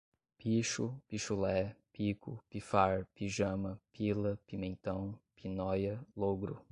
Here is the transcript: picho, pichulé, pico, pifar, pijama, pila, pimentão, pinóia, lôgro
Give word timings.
picho, 0.35 0.99
pichulé, 1.07 1.75
pico, 1.93 2.43
pifar, 2.49 3.05
pijama, 3.13 3.79
pila, 3.93 4.35
pimentão, 4.47 5.13
pinóia, 5.35 5.99
lôgro 6.17 6.59